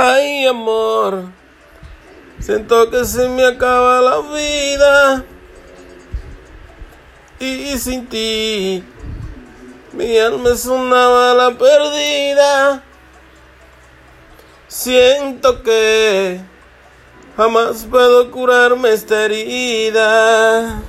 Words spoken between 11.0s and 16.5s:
bala perdida. Siento que